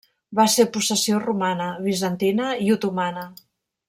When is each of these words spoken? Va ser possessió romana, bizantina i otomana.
Va 0.37 0.45
ser 0.53 0.63
possessió 0.77 1.19
romana, 1.25 1.67
bizantina 1.87 2.47
i 2.69 2.73
otomana. 2.77 3.27